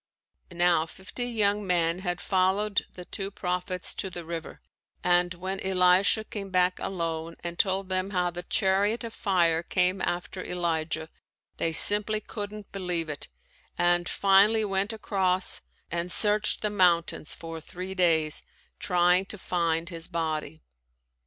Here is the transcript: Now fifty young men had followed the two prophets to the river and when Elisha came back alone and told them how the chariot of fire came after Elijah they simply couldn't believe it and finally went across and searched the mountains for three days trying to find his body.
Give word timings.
Now 0.49 0.87
fifty 0.87 1.27
young 1.27 1.67
men 1.67 1.99
had 1.99 2.19
followed 2.21 2.87
the 2.93 3.05
two 3.05 3.29
prophets 3.29 3.93
to 3.93 4.09
the 4.09 4.25
river 4.25 4.59
and 5.03 5.31
when 5.35 5.59
Elisha 5.59 6.23
came 6.23 6.49
back 6.49 6.79
alone 6.79 7.35
and 7.43 7.59
told 7.59 7.87
them 7.87 8.09
how 8.09 8.31
the 8.31 8.41
chariot 8.41 9.03
of 9.03 9.13
fire 9.13 9.61
came 9.61 10.01
after 10.01 10.43
Elijah 10.43 11.07
they 11.57 11.71
simply 11.71 12.19
couldn't 12.19 12.71
believe 12.71 13.09
it 13.09 13.27
and 13.77 14.09
finally 14.09 14.65
went 14.65 14.91
across 14.91 15.61
and 15.91 16.11
searched 16.11 16.63
the 16.63 16.71
mountains 16.71 17.35
for 17.35 17.61
three 17.61 17.93
days 17.93 18.41
trying 18.79 19.23
to 19.27 19.37
find 19.37 19.89
his 19.89 20.07
body. 20.07 20.63